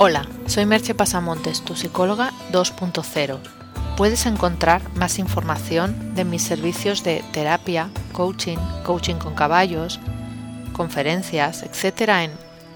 Hola, 0.00 0.28
soy 0.46 0.64
Merche 0.64 0.94
Pasamontes, 0.94 1.64
tu 1.64 1.74
psicóloga 1.74 2.32
2.0. 2.52 3.40
Puedes 3.96 4.26
encontrar 4.26 4.80
más 4.94 5.18
información 5.18 6.14
de 6.14 6.24
mis 6.24 6.42
servicios 6.42 7.02
de 7.02 7.24
terapia, 7.32 7.90
coaching, 8.12 8.58
coaching 8.84 9.16
con 9.16 9.34
caballos, 9.34 9.98
conferencias, 10.72 11.64
etc. 11.64 12.10
en 12.22 12.30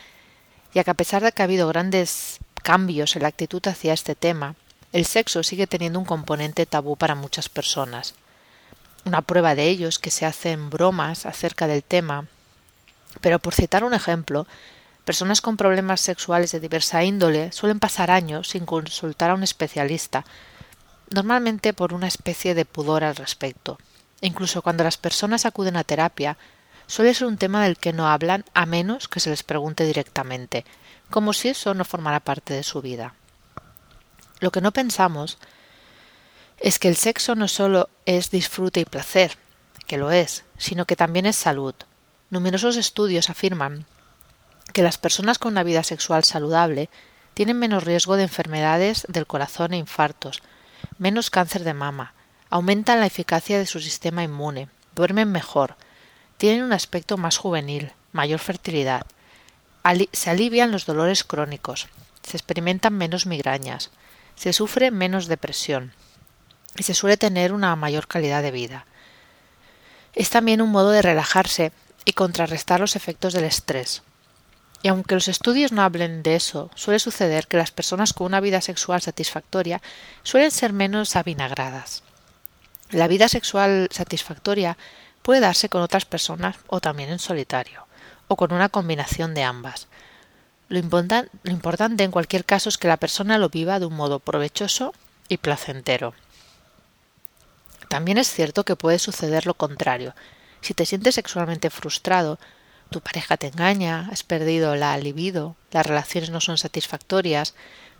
ya 0.75 0.85
que 0.85 0.91
a 0.91 0.95
pesar 0.95 1.23
de 1.23 1.33
que 1.33 1.43
ha 1.43 1.45
habido 1.45 1.69
grandes 1.69 2.39
cambios 2.63 3.15
en 3.15 3.23
la 3.23 3.29
actitud 3.29 3.67
hacia 3.67 3.93
este 3.93 4.15
tema, 4.15 4.57
el 4.93 5.07
sexo 5.07 5.43
sigue 5.43 5.67
teniendo 5.67 5.99
un 5.99 6.05
componente 6.05 6.67
tabú 6.67 6.97
para 6.97 7.15
muchas 7.15 7.49
personas. 7.49 8.15
Una 9.05 9.23
prueba 9.23 9.55
de 9.55 9.69
ello 9.69 9.89
es 9.89 9.99
que 9.99 10.11
se 10.11 10.27
hacen 10.27 10.71
bromas 10.71 11.25
acerca 11.25 11.67
del 11.67 11.85
tema, 11.85 12.27
pero 13.21 13.39
por 13.39 13.55
citar 13.55 13.85
un 13.85 13.95
ejemplo, 13.95 14.47
personas 15.05 15.41
con 15.41 15.57
problemas 15.57 16.01
sexuales 16.01 16.53
de 16.53 16.61
diversa 16.61 17.05
índole 17.05 17.53
suelen 17.53 17.81
pasar 17.81 18.11
años 18.11 18.49
sin 18.49 18.67
consultar 18.67 19.31
a 19.31 19.35
un 19.35 19.43
especialista 19.43 20.25
normalmente 21.11 21.73
por 21.73 21.93
una 21.93 22.09
especie 22.09 22.55
de 22.55 22.65
pudor 22.65 23.05
al 23.05 23.17
respecto. 23.17 23.79
Incluso 24.21 24.63
cuando 24.63 24.85
las 24.85 24.97
personas 24.97 25.47
acuden 25.47 25.77
a 25.77 25.85
terapia, 25.85 26.37
suele 26.87 27.15
ser 27.15 27.27
un 27.27 27.39
tema 27.39 27.65
del 27.65 27.77
que 27.77 27.93
no 27.93 28.09
hablan 28.09 28.45
a 28.55 28.67
menos 28.67 29.09
que 29.09 29.21
se 29.21 29.31
les 29.31 29.43
pregunte 29.43 29.85
directamente, 29.85 30.65
como 31.11 31.33
si 31.33 31.49
eso 31.49 31.75
no 31.75 31.85
formara 31.85 32.21
parte 32.21 32.55
de 32.55 32.63
su 32.63 32.81
vida. 32.81 33.15
Lo 34.41 34.51
que 34.51 34.61
no 34.61 34.73
pensamos 34.73 35.39
es 36.59 36.79
que 36.79 36.89
el 36.89 36.97
sexo 36.97 37.35
no 37.35 37.49
solo 37.49 37.89
es 38.07 38.31
disfrute 38.31 38.81
y 38.81 38.85
placer, 38.85 39.37
que 39.87 39.99
lo 39.99 40.11
es, 40.11 40.45
sino 40.59 40.85
que 40.87 40.97
también 40.97 41.27
es 41.27 41.37
salud. 41.37 41.75
Numerosos 42.29 42.77
estudios 42.77 43.31
afirman 43.31 43.87
que 44.73 44.83
las 44.83 44.99
personas 44.99 45.39
con 45.39 45.53
una 45.53 45.65
vida 45.65 45.83
sexual 45.83 46.25
saludable 46.25 46.89
tienen 47.35 47.59
menos 47.59 47.85
riesgo 47.85 48.17
de 48.17 48.25
enfermedades 48.25 49.07
del 49.09 49.27
corazón 49.27 49.73
e 49.73 49.79
infartos, 49.79 50.43
menos 51.01 51.31
cáncer 51.31 51.65
de 51.65 51.73
mama, 51.73 52.13
aumentan 52.51 53.01
la 53.01 53.07
eficacia 53.07 53.59
de 53.59 53.65
su 53.65 53.81
sistema 53.81 54.23
inmune, 54.23 54.69
duermen 54.95 55.33
mejor, 55.33 55.77
tienen 56.37 56.63
un 56.63 56.75
aspecto 56.75 57.17
más 57.17 57.39
juvenil, 57.39 57.93
mayor 58.13 58.39
fertilidad, 58.39 59.07
se 60.13 60.31
alivian 60.31 60.71
los 60.71 60.85
dolores 60.85 61.25
crónicos, 61.25 61.89
se 62.23 62.37
experimentan 62.37 62.99
menos 62.99 63.25
migrañas, 63.25 63.91
se 64.37 64.53
sufre 64.53 64.91
menos 64.91 65.27
depresión 65.27 65.95
y 66.77 66.83
se 66.83 66.93
suele 66.93 67.17
tener 67.17 67.55
una 67.55 67.75
mayor 67.77 68.07
calidad 68.07 68.43
de 68.43 68.51
vida. 68.51 68.85
Es 70.13 70.29
también 70.29 70.61
un 70.61 70.71
modo 70.71 70.91
de 70.91 71.01
relajarse 71.01 71.73
y 72.05 72.13
contrarrestar 72.13 72.79
los 72.79 72.95
efectos 72.95 73.33
del 73.33 73.45
estrés. 73.45 74.03
Y 74.83 74.89
aunque 74.89 75.15
los 75.15 75.29
estudios 75.29 75.73
no 75.73 75.83
hablen 75.83 76.23
de 76.23 76.37
eso, 76.37 76.71
suele 76.75 76.99
suceder 76.99 77.47
que 77.47 77.59
las 77.59 77.71
personas 77.71 78.13
con 78.13 78.27
una 78.27 78.41
vida 78.41 78.61
sexual 78.61 79.03
satisfactoria 79.03 79.83
suelen 80.23 80.51
ser 80.51 80.73
menos 80.73 81.17
avinagradas. 81.17 82.03
La 82.91 83.07
vida 83.07 83.29
sexual 83.29 83.89
satisfactoria 83.91 84.79
puede 85.23 85.41
darse 85.41 85.69
con 85.69 85.83
otras 85.83 86.07
personas 86.07 86.57
o 86.67 86.81
también 86.81 87.11
en 87.11 87.19
solitario, 87.19 87.87
o 88.27 88.37
con 88.37 88.53
una 88.53 88.71
combinación 88.71 89.35
de 89.35 89.45
ambas. 89.45 89.87
Lo, 90.69 90.81
lo 90.81 91.53
importante 91.53 92.05
en 92.05 92.11
cualquier 92.11 92.45
caso 92.45 92.69
es 92.69 92.79
que 92.79 92.89
la 92.89 92.97
persona 92.97 93.39
lo 93.39 93.51
viva 93.51 93.81
de 93.81 93.87
un 93.87 93.95
modo 93.95 94.19
provechoso 94.19 94.95
y 95.29 95.37
placentero. 95.37 96.15
También 97.89 98.19
es 98.19 98.31
cierto 98.31 98.65
que 98.65 98.77
puede 98.77 98.99
suceder 98.99 99.47
lo 99.47 99.55
contrario. 99.55 100.15
Si 100.61 100.75
te 100.75 100.87
sientes 100.87 101.17
sexualmente 101.17 101.71
frustrado, 101.71 102.39
tu 102.91 103.01
pareja 103.01 103.37
te 103.37 103.49
engaña, 103.49 104.09
has 104.13 104.23
perdido 104.23 104.77
la 104.77 104.97
libido, 104.99 105.57
las 105.71 105.87
relaciones 105.87 106.31
no 106.31 106.41
son 106.41 106.59
satisfactorias, 106.59 107.55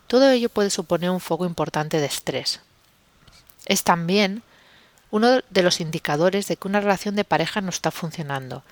todo 0.07 0.29
ello 0.29 0.49
puede 0.49 0.69
suponer 0.69 1.09
un 1.09 1.19
foco 1.19 1.45
importante 1.45 1.99
de 1.99 2.05
estrés. 2.05 2.59
Es 3.65 3.83
también 3.83 4.43
uno 5.09 5.41
de 5.49 5.63
los 5.63 5.81
indicadores 5.81 6.47
de 6.47 6.57
que 6.57 6.67
una 6.67 6.81
relación 6.81 7.15
de 7.15 7.23
pareja 7.23 7.61
no 7.61 7.69
está 7.69 7.91
funcionando. 7.91 8.63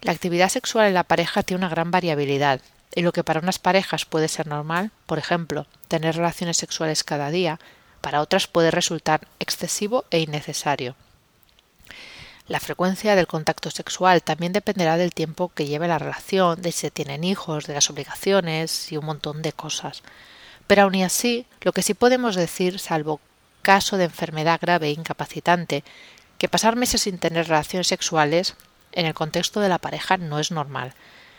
La 0.00 0.12
actividad 0.12 0.48
sexual 0.48 0.86
en 0.86 0.94
la 0.94 1.04
pareja 1.04 1.42
tiene 1.42 1.58
una 1.58 1.68
gran 1.68 1.90
variabilidad, 1.90 2.60
y 2.94 3.02
lo 3.02 3.12
que 3.12 3.24
para 3.24 3.40
unas 3.40 3.58
parejas 3.58 4.04
puede 4.04 4.28
ser 4.28 4.46
normal, 4.46 4.90
por 5.06 5.18
ejemplo, 5.18 5.66
tener 5.88 6.16
relaciones 6.16 6.56
sexuales 6.56 7.04
cada 7.04 7.30
día, 7.30 7.58
para 8.00 8.20
otras 8.20 8.48
puede 8.48 8.70
resultar 8.70 9.26
excesivo 9.38 10.04
e 10.10 10.20
innecesario. 10.20 10.96
La 12.52 12.60
frecuencia 12.60 13.16
del 13.16 13.26
contacto 13.26 13.70
sexual 13.70 14.22
también 14.22 14.52
dependerá 14.52 14.98
del 14.98 15.14
tiempo 15.14 15.50
que 15.54 15.64
lleve 15.64 15.88
la 15.88 15.98
relación, 15.98 16.60
de 16.60 16.70
si 16.70 16.80
se 16.80 16.90
tienen 16.90 17.24
hijos, 17.24 17.66
de 17.66 17.72
las 17.72 17.88
obligaciones 17.88 18.92
y 18.92 18.98
un 18.98 19.06
montón 19.06 19.40
de 19.40 19.54
cosas. 19.54 20.02
Pero 20.66 20.82
aun 20.82 20.96
así, 20.96 21.46
lo 21.62 21.72
que 21.72 21.80
sí 21.80 21.94
podemos 21.94 22.36
decir, 22.36 22.78
salvo 22.78 23.20
caso 23.62 23.96
de 23.96 24.04
enfermedad 24.04 24.60
grave 24.60 24.88
e 24.88 24.90
incapacitante, 24.90 25.82
que 26.36 26.50
pasar 26.50 26.76
meses 26.76 27.00
sin 27.00 27.16
tener 27.16 27.48
relaciones 27.48 27.86
sexuales 27.86 28.54
en 28.92 29.06
el 29.06 29.14
contexto 29.14 29.60
de 29.60 29.70
la 29.70 29.78
pareja 29.78 30.18
no 30.18 30.38
es 30.38 30.50
normal. 30.50 30.92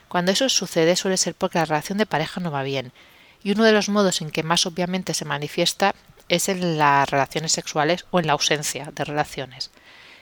Cuando 0.07 0.31
eso 0.31 0.49
sucede 0.49 0.95
suele 0.95 1.17
ser 1.17 1.35
porque 1.35 1.59
la 1.59 1.65
relación 1.65 1.99
de 1.99 2.07
pareja 2.07 2.41
no 2.41 2.49
va 2.49 2.63
bien, 2.63 2.91
y 3.43 3.51
uno 3.51 3.65
de 3.65 3.71
los 3.73 3.87
modos 3.87 4.21
en 4.21 4.31
que 4.31 4.41
más 4.41 4.65
obviamente 4.65 5.13
se 5.13 5.25
manifiesta 5.25 5.93
es 6.27 6.49
en 6.49 6.79
las 6.79 7.07
relaciones 7.07 7.51
sexuales 7.51 8.05
o 8.09 8.19
en 8.19 8.25
la 8.25 8.33
ausencia 8.33 8.91
de 8.95 9.03
relaciones. 9.03 9.69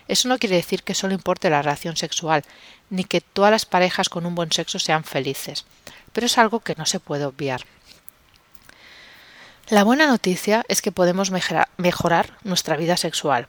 Eso 0.07 0.27
no 0.27 0.37
quiere 0.37 0.55
decir 0.55 0.83
que 0.83 0.95
solo 0.95 1.13
importe 1.13 1.49
la 1.49 1.61
relación 1.61 1.95
sexual, 1.95 2.43
ni 2.89 3.03
que 3.03 3.21
todas 3.21 3.51
las 3.51 3.65
parejas 3.65 4.09
con 4.09 4.25
un 4.25 4.35
buen 4.35 4.51
sexo 4.51 4.79
sean 4.79 5.03
felices, 5.03 5.65
pero 6.13 6.25
es 6.25 6.37
algo 6.37 6.59
que 6.59 6.75
no 6.75 6.85
se 6.85 6.99
puede 6.99 7.25
obviar. 7.25 7.61
La 9.69 9.83
buena 9.83 10.07
noticia 10.07 10.65
es 10.67 10.81
que 10.81 10.91
podemos 10.91 11.31
mejorar 11.31 12.37
nuestra 12.43 12.75
vida 12.75 12.97
sexual. 12.97 13.47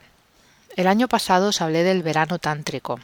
El 0.77 0.87
año 0.87 1.09
pasado 1.09 1.49
os 1.49 1.61
hablé 1.61 1.83
del 1.83 2.01
verano 2.01 2.39
tántrico. 2.39 2.99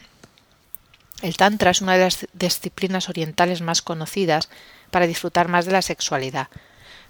El 1.21 1.35
tantra 1.35 1.71
es 1.71 1.81
una 1.81 1.97
de 1.97 2.05
las 2.05 2.27
disciplinas 2.31 3.09
orientales 3.09 3.61
más 3.61 3.81
conocidas 3.81 4.47
para 4.89 5.05
disfrutar 5.05 5.49
más 5.49 5.65
de 5.65 5.73
la 5.73 5.81
sexualidad. 5.81 6.47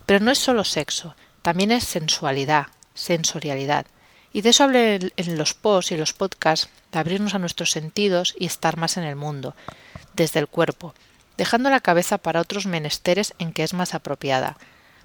Pero 0.08 0.26
no 0.26 0.32
es 0.32 0.40
solo 0.40 0.64
sexo, 0.64 1.16
también 1.44 1.72
es 1.72 1.84
sensualidad, 1.84 2.68
sensorialidad. 2.96 3.86
Y 4.31 4.41
de 4.41 4.50
eso 4.50 4.63
hablé 4.63 5.12
en 5.16 5.38
los 5.38 5.53
posts 5.53 5.91
y 5.91 5.97
los 5.97 6.13
podcasts, 6.13 6.69
de 6.91 7.00
abrirnos 7.00 7.34
a 7.34 7.40
nuestros 7.40 7.72
sentidos 7.72 8.35
y 8.38 8.45
estar 8.45 8.78
más 8.78 8.97
en 8.97 9.03
el 9.03 9.16
mundo, 9.16 9.56
desde 10.13 10.40
el 10.40 10.47
cuerpo, 10.47 10.94
dejando 11.38 11.69
la 11.69 11.79
cabeza 11.79 12.17
para 12.17 12.41
otros 12.41 12.66
menesteres 12.66 13.34
en 13.40 13.53
que 13.53 13.63
es 13.63 13.73
más 13.73 13.94
apropiada, 13.94 14.57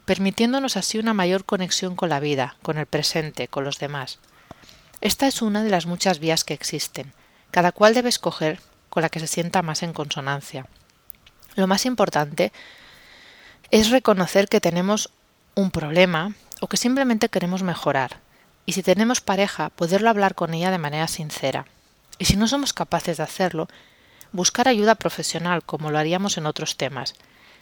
permitiéndonos 0.04 0.76
así 0.76 0.98
una 0.98 1.14
mayor 1.14 1.44
conexión 1.44 1.96
con 1.96 2.08
la 2.08 2.20
vida, 2.20 2.56
con 2.62 2.78
el 2.78 2.86
presente, 2.86 3.48
con 3.48 3.64
los 3.64 3.78
demás. 3.78 4.18
Esta 5.00 5.26
es 5.26 5.42
una 5.42 5.62
de 5.62 5.70
las 5.70 5.86
muchas 5.86 6.18
vías 6.18 6.44
que 6.44 6.54
existen, 6.54 7.12
cada 7.50 7.72
cual 7.72 7.94
debe 7.94 8.08
escoger 8.08 8.60
con 8.90 9.02
la 9.02 9.08
que 9.08 9.20
se 9.20 9.26
sienta 9.26 9.62
más 9.62 9.82
en 9.82 9.92
consonancia. 9.92 10.66
Lo 11.56 11.66
más 11.66 11.86
importante 11.86 12.52
es 13.70 13.90
reconocer 13.90 14.48
que 14.48 14.60
tenemos 14.60 15.10
un 15.54 15.70
problema 15.70 16.34
o 16.60 16.68
que 16.68 16.76
simplemente 16.76 17.28
queremos 17.28 17.62
mejorar, 17.62 18.20
y 18.66 18.72
si 18.72 18.82
tenemos 18.82 19.20
pareja, 19.20 19.70
poderlo 19.70 20.10
hablar 20.10 20.34
con 20.34 20.54
ella 20.54 20.70
de 20.70 20.78
manera 20.78 21.08
sincera. 21.08 21.66
Y 22.18 22.24
si 22.24 22.36
no 22.36 22.48
somos 22.48 22.72
capaces 22.72 23.18
de 23.18 23.22
hacerlo, 23.22 23.68
buscar 24.32 24.68
ayuda 24.68 24.94
profesional, 24.94 25.62
como 25.62 25.90
lo 25.90 25.98
haríamos 25.98 26.38
en 26.38 26.46
otros 26.46 26.76
temas. 26.76 27.14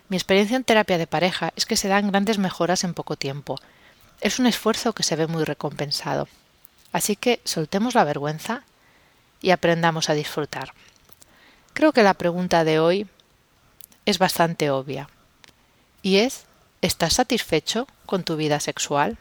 Mi 0.09 0.17
experiencia 0.17 0.57
en 0.57 0.65
terapia 0.65 0.99
de 0.99 1.07
pareja 1.07 1.53
es 1.57 1.67
que 1.67 1.77
se 1.77 1.89
dan 1.89 2.11
grandes 2.11 2.39
mejoras 2.39 2.85
en 2.85 2.95
poco 2.95 3.17
tiempo. 3.17 3.59
Es 4.21 4.39
un 4.39 4.47
esfuerzo 4.47 4.93
que 4.93 5.03
se 5.03 5.17
ve 5.17 5.27
muy 5.27 5.45
recompensado. 5.45 6.29
Así 6.93 7.17
que 7.17 7.41
soltemos 7.45 7.95
la 7.95 8.05
vergüenza 8.05 8.63
y 9.41 9.51
aprendamos 9.51 10.11
a 10.11 10.15
disfrutar. 10.15 10.73
Creo 11.73 11.93
que 11.93 12.03
la 12.03 12.15
pregunta 12.15 12.65
de 12.65 12.79
hoy 12.79 13.07
es 14.05 14.19
bastante 14.19 14.71
obvia. 14.71 15.09
Y 16.03 16.19
es, 16.19 16.45
¿estás 16.83 17.15
satisfecho 17.15 17.87
con 18.07 18.25
tu 18.25 18.37
vida 18.37 18.61
sexual? 18.61 19.19